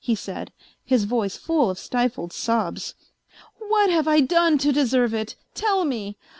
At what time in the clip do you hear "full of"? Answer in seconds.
1.37-1.77